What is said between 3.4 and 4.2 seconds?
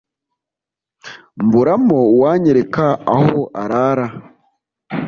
arara,